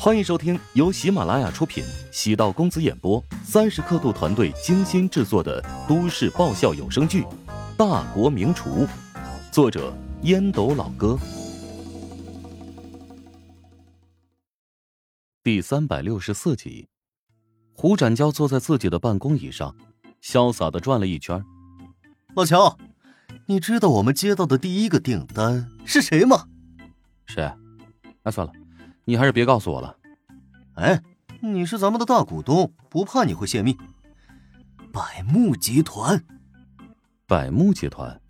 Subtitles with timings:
[0.00, 7.22] 欢迎收听由喜马拉雅出品、喜道公子演播、三十刻度团队精心制作的都市爆笑有声剧
[7.76, 8.86] 《大国名厨》，
[9.50, 9.92] 作者
[10.22, 11.18] 烟斗老哥，
[15.42, 16.86] 第三百六十四集。
[17.72, 19.74] 胡展娇坐在自己的办公椅上，
[20.22, 21.44] 潇洒的转了一圈。
[22.36, 22.78] 老乔，
[23.46, 26.46] 你知道我们接到的第一个订单是谁吗？
[27.26, 27.52] 谁？
[28.22, 28.52] 那算了。
[29.08, 29.96] 你还是别告诉我了。
[30.74, 31.02] 哎，
[31.40, 33.74] 你是咱们的大股东，不怕你会泄密。
[34.92, 36.22] 百慕集团，
[37.26, 38.20] 百慕集团，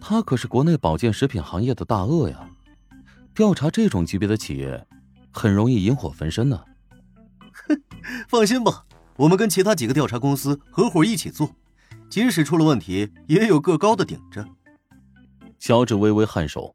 [0.00, 2.50] 他可是国内保健食品行业的大鳄呀。
[3.32, 4.84] 调查这种级别的企业，
[5.30, 6.60] 很容易引火焚身呢。
[7.68, 7.80] 哼，
[8.28, 8.84] 放心吧，
[9.14, 11.48] 我们跟其他几个调查公司合伙一起做，
[12.08, 14.44] 即使出了问题，也有个高的顶着。
[15.60, 16.74] 乔治微微颔首，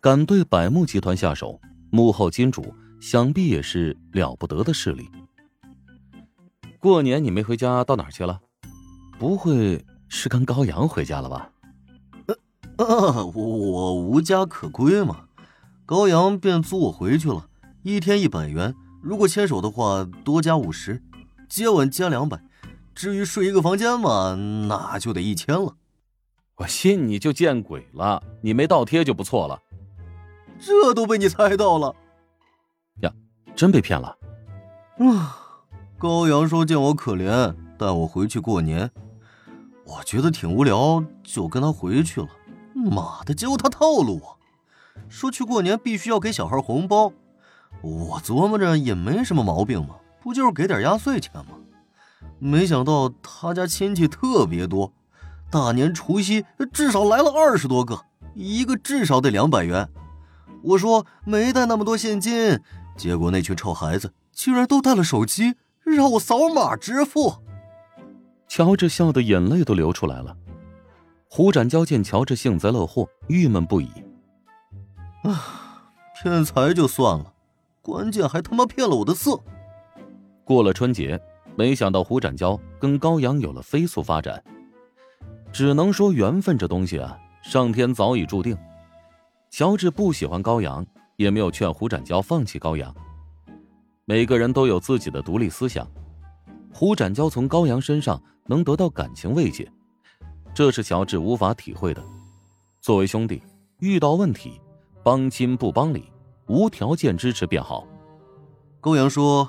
[0.00, 1.60] 敢对百慕集团下手。
[1.94, 5.10] 幕后金主想必也是了不得的势力。
[6.80, 8.40] 过年你没回家，到哪儿去了？
[9.18, 11.50] 不会是跟高阳回家了吧？
[12.78, 15.26] 呃，我无家可归嘛。
[15.84, 17.46] 高阳便租我回去了，
[17.82, 21.02] 一天一百元，如果牵手的话多加五十，
[21.46, 22.42] 接吻加两百，
[22.94, 24.34] 至于睡一个房间嘛，
[24.66, 25.76] 那就得一千了。
[26.56, 29.61] 我信你就见鬼了，你没倒贴就不错了。
[30.64, 31.92] 这都被你猜到了，
[33.00, 33.12] 呀，
[33.56, 34.16] 真被骗了。
[34.98, 35.36] 啊，
[35.98, 38.88] 高阳说见我可怜，带我回去过年。
[39.84, 42.28] 我觉得挺无聊，就跟他回去了。
[42.74, 44.38] 妈的，结果他套路我，
[45.08, 47.12] 说去过年必须要给小孩红包。
[47.80, 51.56] 我琢磨着也没什么毛病嘛，不就是给点压岁钱吗？
[52.38, 54.92] 没想到他家亲戚特别多，
[55.50, 58.00] 大年除夕至少来了二十多个，
[58.34, 59.88] 一个至少得两百元。
[60.62, 62.58] 我说没带那么多现金，
[62.96, 67.34] 结果那群臭孩子居然都带了手机，让我扫码支付。
[68.48, 70.36] 乔治笑得眼泪都流出来了。
[71.28, 73.88] 胡展娇见乔治幸灾乐祸，郁闷不已。
[75.24, 75.90] 啊，
[76.20, 77.32] 骗财就算了，
[77.80, 79.40] 关键还他妈骗了我的色。
[80.44, 81.18] 过了春节，
[81.56, 84.42] 没想到胡展娇跟高阳有了飞速发展，
[85.52, 88.56] 只能说缘分这东西啊，上天早已注定。
[89.52, 90.84] 乔治不喜欢高阳，
[91.16, 92.92] 也没有劝胡展娇放弃高阳。
[94.06, 95.86] 每个人都有自己的独立思想，
[96.72, 99.70] 胡展娇从高阳身上能得到感情慰藉，
[100.54, 102.02] 这是乔治无法体会的。
[102.80, 103.42] 作为兄弟，
[103.80, 104.58] 遇到问题，
[105.04, 106.10] 帮亲不帮理，
[106.46, 107.86] 无条件支持便好。
[108.80, 109.46] 高阳说：“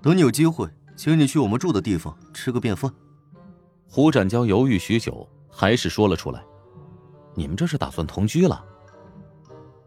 [0.00, 2.88] 等你有机会，请你去我们住的地方吃个便饭。”
[3.90, 6.40] 胡展娇犹豫许久，还是说了出来
[7.34, 8.64] ：“你们这是打算同居了？”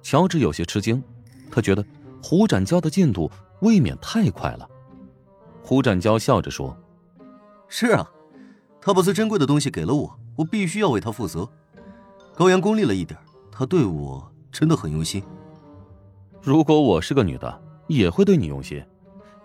[0.02, 1.04] 乔治有些吃惊，
[1.52, 1.86] 他觉得
[2.24, 3.30] 胡展娇的进度
[3.62, 4.68] 未免太快了。
[5.62, 6.78] 胡展娇笑着说
[7.68, 8.10] ：“是啊，
[8.80, 11.50] 他把最珍贵的东西给了我，我必须要为他负责。
[12.36, 13.20] 高阳功利了一点，
[13.52, 15.22] 他对我真的很用心。
[16.42, 18.82] 如果我是个女的，也会对你用心。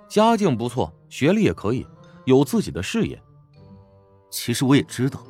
[0.08, 1.84] 家境不错，学历也可以，
[2.26, 3.20] 有自己的事业。
[4.30, 5.20] 其实我也知道，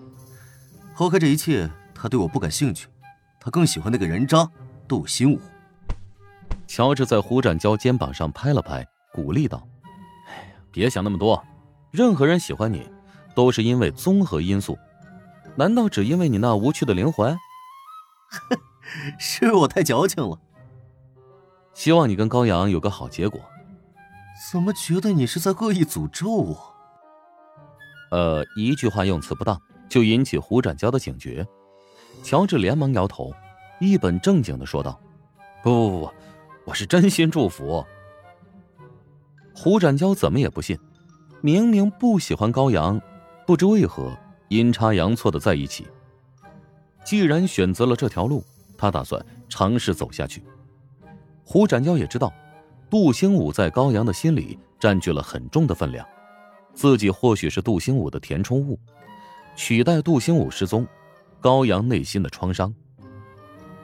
[0.95, 2.89] 抛开这一切，他对我不感兴趣，
[3.41, 4.47] 他更喜欢那个人渣。”
[4.89, 5.41] 杜新武，
[6.67, 9.67] 乔治在胡展娇肩膀上拍了拍，鼓励道
[10.29, 11.43] ：“哎呀，别想那么多，
[11.91, 12.87] 任何人喜欢你，
[13.35, 14.79] 都是因为综合因素，
[15.57, 17.39] 难道只因为你那无趣的灵魂？
[19.19, 20.39] 是我太矫情了。
[21.75, 23.41] 希望你跟高阳有个好结果。
[24.51, 26.75] 怎么觉得你是在恶意诅咒我？
[28.11, 31.47] 呃，一句话用词不当，就引起胡展娇的警觉。
[32.23, 33.33] 乔治连忙摇头。
[33.83, 34.97] 一本正经的说道
[35.61, 36.13] ：“不不不不，
[36.67, 37.85] 我是真心祝福。”
[39.53, 40.79] 胡展娇怎么也不信，
[41.41, 43.03] 明明不喜欢高阳，
[43.45, 44.17] 不知为何
[44.51, 45.85] 阴差阳错的在一起。
[47.05, 48.45] 既然选择了这条路，
[48.79, 50.45] 他打算尝试走下去。
[51.43, 52.33] 胡展娇也知道，
[52.89, 56.07] 杜兴武在高阳的心里占据了很重的分量，
[56.73, 58.79] 自己或许是杜兴武的填充物，
[59.57, 60.87] 取代杜兴武失踪，
[61.41, 62.73] 高阳内心的创伤。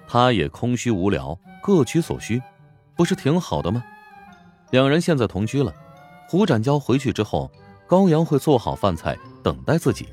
[0.08, 2.42] 他也空虚无聊，各取所需，
[2.96, 3.84] 不是挺好的吗？
[4.70, 5.72] 两人现在同居了，
[6.26, 7.50] 胡展娇回去之后，
[7.86, 10.06] 高阳会做好饭菜等待自己。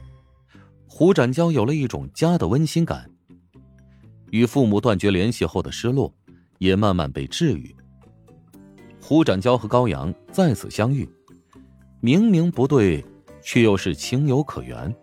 [0.85, 3.09] 胡展娇有了一种家的温馨感，
[4.31, 6.13] 与父母断绝联系后的失落
[6.57, 7.73] 也慢慢被治愈。
[9.01, 11.09] 胡展娇和高阳再次相遇，
[12.01, 13.03] 明明不对，
[13.41, 14.93] 却又是情有可原。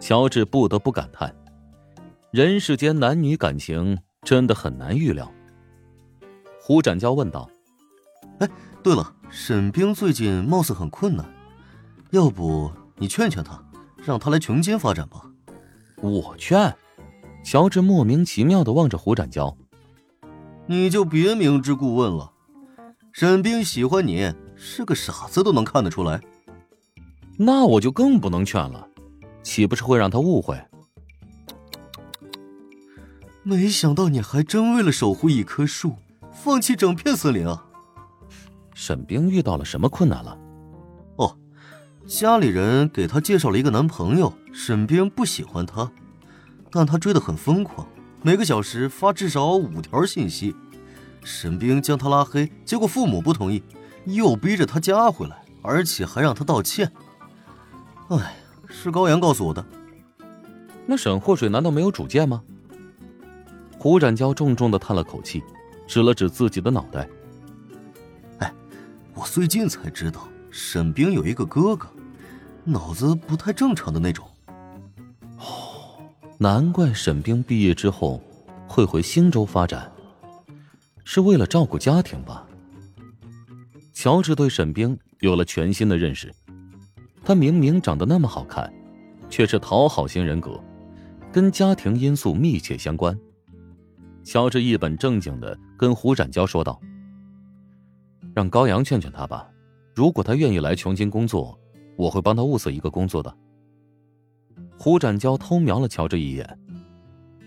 [0.00, 1.34] 乔治不得不感叹。
[2.34, 5.32] 人世间男女感情真的很难预料。
[6.60, 7.48] 胡展娇问道
[8.42, 8.50] ：“哎，
[8.82, 11.24] 对了，沈冰最近貌似很困难，
[12.10, 13.64] 要不你劝劝他，
[14.04, 15.22] 让他来琼金发展吧。
[16.02, 16.74] 我劝。
[17.44, 19.56] 乔治莫名其妙的望着胡展娇，
[20.66, 22.32] 你就别明知故问了。
[23.12, 26.20] 沈冰喜欢你，是个傻子都能看得出来。
[27.38, 28.88] 那我就更不能劝了，
[29.44, 30.60] 岂不是会让他误会？
[33.46, 35.96] 没想到你还真为了守护一棵树，
[36.32, 37.62] 放弃整片森林啊！
[38.72, 40.38] 沈冰遇到了什么困难了？
[41.16, 41.36] 哦，
[42.06, 45.92] 家里人给她介绍了一个男朋友，沈冰不喜欢他。
[46.70, 47.86] 但他追得很疯狂，
[48.22, 50.56] 每个小时发至少五条信息。
[51.22, 53.62] 沈冰将他拉黑，结果父母不同意，
[54.06, 56.90] 又逼着他加回来，而且还让他道歉。
[58.08, 58.36] 哎，
[58.68, 59.64] 是高阳告诉我的。
[60.86, 62.42] 那沈祸水难道没有主见吗？
[63.84, 65.44] 胡展娇重重的叹了口气，
[65.86, 67.06] 指了指自己的脑袋。
[68.38, 68.50] 哎，
[69.12, 71.86] 我最近才知道，沈冰有一个哥哥，
[72.64, 74.26] 脑子不太正常的那种。
[76.38, 78.22] 难怪沈冰毕业之后
[78.66, 79.92] 会回星州发展，
[81.04, 82.46] 是为了照顾家庭吧？
[83.92, 86.34] 乔治对沈冰有了全新的认识。
[87.22, 88.72] 他明明长得那么好看，
[89.28, 90.58] 却是讨好型人格，
[91.30, 93.14] 跟家庭因素密切相关。
[94.24, 96.80] 乔治一本正经的跟胡展娇说道
[98.34, 99.46] ：“让高阳劝劝他吧，
[99.94, 101.58] 如果他愿意来琼金工作，
[101.96, 103.36] 我会帮他物色一个工作的。”
[104.76, 106.58] 胡展娇偷瞄了乔治一眼，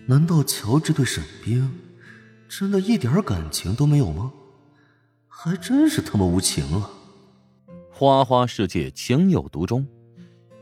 [0.06, 1.78] 难道乔治对沈冰
[2.48, 4.32] 真的一点感情都没有吗？
[5.26, 6.90] 还真是他妈无情啊！
[7.90, 9.86] 花花世界情有独钟，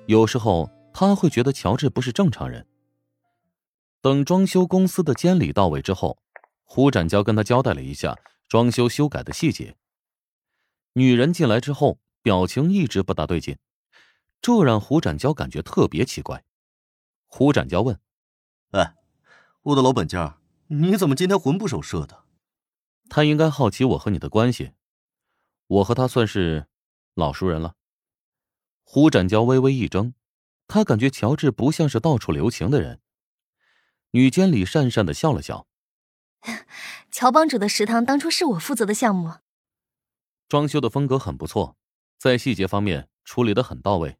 [0.07, 2.67] 有时候他会觉得乔治不是正常人。
[4.07, 6.17] 等装修公司的监理到位之后，
[6.63, 8.17] 胡展娇跟他交代了一下
[8.47, 9.77] 装修修改的细节。
[10.93, 13.59] 女人进来之后，表情一直不大对劲，
[14.41, 16.45] 这让胡展娇感觉特别奇怪。
[17.27, 17.99] 胡展娇问
[18.71, 18.95] ：“哎，
[19.63, 20.39] 我的老本家，
[20.69, 22.23] 你怎么今天魂不守舍的？”
[23.11, 24.71] 他应该好奇我和你的关系，
[25.67, 26.69] 我和他算是
[27.15, 27.75] 老熟人了。
[28.85, 30.15] 胡展娇微微一怔，
[30.69, 33.01] 他感觉乔治不像是到处留情的人。
[34.17, 35.67] 女监理讪讪的笑了笑
[37.13, 39.35] ：“乔帮主的食堂当初是我负责的项目，
[40.49, 41.77] 装修的风格很不错，
[42.17, 44.17] 在细节方面处理的很到位。”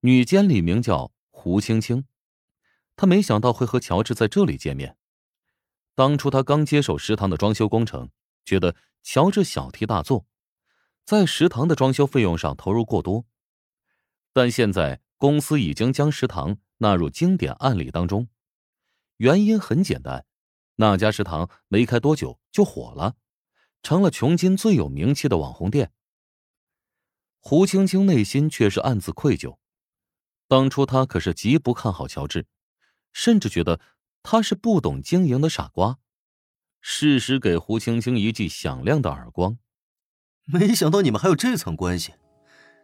[0.00, 1.12] 女监理名叫。
[1.30, 2.06] 胡青青，
[2.96, 4.96] 她没想到会和乔治在这里见面。
[5.94, 8.08] 当初她刚接手食堂的装修工程，
[8.46, 10.24] 觉得乔治小题大做，
[11.04, 13.26] 在食堂的装修费用上投入过多。
[14.32, 18.28] 但现在公司已经将食堂纳入经典案例当中，
[19.16, 20.26] 原因很简单，
[20.76, 23.16] 那家食堂没开多久就火了，
[23.82, 25.92] 成了琼津最有名气的网红店。
[27.40, 29.56] 胡青青内心却是暗自愧疚。
[30.46, 32.46] 当初他可是极不看好乔治，
[33.14, 33.80] 甚至觉得
[34.22, 35.98] 他是不懂经营的傻瓜。
[36.82, 39.56] 事实给胡青青一记响亮的耳光。
[40.44, 42.12] 没想到你们还有这层关系，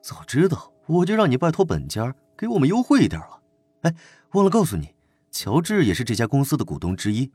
[0.02, 3.39] 早知道我就让你拜托本家给我们优惠一点了。
[3.82, 3.94] 哎，
[4.32, 4.90] 忘了告诉你，
[5.30, 7.30] 乔治也是这家公司的股东之一，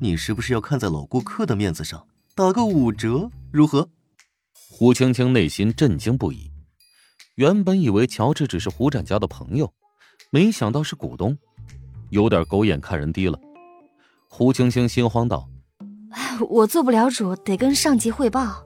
[0.00, 3.30] 你是不是要看在老顾客的面子上打个五折？
[3.52, 3.88] 如何？
[4.70, 6.50] 胡青青内心震惊不已。
[7.34, 9.72] 原本以为乔治只是胡展家的朋友，
[10.30, 11.36] 没想到是股东，
[12.10, 13.38] 有点狗眼看人低了。
[14.28, 15.48] 胡青青心慌道
[16.48, 18.64] ：“我做不了主，得跟上级汇报。”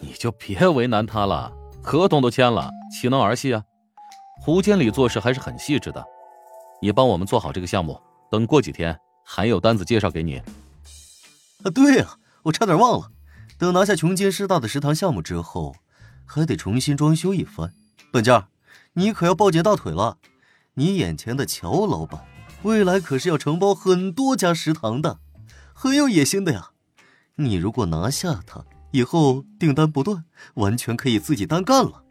[0.00, 1.52] 你就别为难他了，
[1.82, 3.62] 合同都签了，岂能儿戏啊？
[4.42, 6.04] 胡经理做事还是很细致的，
[6.80, 10.38] 你帮我们做好这个项目，等过几天还有单子介绍给你。
[11.64, 13.10] 啊，对呀，我差点忘了，
[13.58, 15.74] 等拿下琼金师大的食堂项目之后。
[16.28, 17.72] 还得重新装修一番，
[18.12, 18.48] 本家，
[18.94, 20.18] 你可要抱紧大腿了。
[20.74, 22.26] 你眼前的乔老板，
[22.64, 25.20] 未来可是要承包很多家食堂的，
[25.72, 26.70] 很有野心的呀。
[27.36, 32.02] 你如果拿下他，以后订单不断，完全可以自己单干了。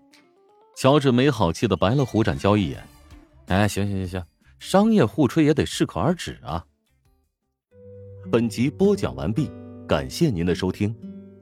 [0.77, 2.88] 乔治没好气的白了胡展娇一眼。
[3.48, 4.25] 哎，行行行行，
[4.59, 6.65] 商业互吹也得适可而止啊。
[8.31, 9.51] 本集播讲完毕，
[9.88, 10.95] 感谢您的收听。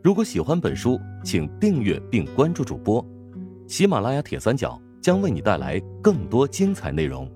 [0.04, 3.06] 如果喜欢本书，请订阅并关注主播。
[3.68, 7.32] 喜马拉雅铁三角将为你带来更多精彩内容。